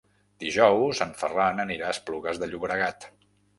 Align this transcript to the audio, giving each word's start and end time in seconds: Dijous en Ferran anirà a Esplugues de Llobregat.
Dijous 0.43 1.01
en 1.05 1.11
Ferran 1.19 1.63
anirà 1.65 1.91
a 1.91 1.97
Esplugues 1.99 2.43
de 2.47 2.51
Llobregat. 2.53 3.11